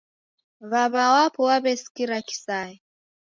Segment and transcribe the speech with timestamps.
[0.71, 2.79] W'aw'a wapo waw'esikira kisaya